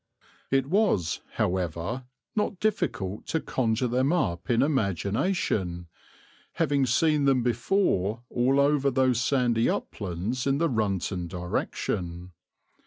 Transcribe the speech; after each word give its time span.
It 0.49 0.65
was, 0.65 1.19
however, 1.33 2.05
not 2.35 2.59
difficult 2.59 3.27
to 3.27 3.39
conjure 3.39 3.87
them 3.87 4.11
up 4.11 4.49
in 4.49 4.63
imagination, 4.63 5.85
having 6.53 6.87
seen 6.87 7.25
them 7.25 7.43
before 7.43 8.23
all 8.27 8.59
over 8.59 8.89
those 8.89 9.21
sandy 9.21 9.69
uplands 9.69 10.47
in 10.47 10.57
the 10.57 10.69
Runton 10.69 11.27
direction. 11.27 12.31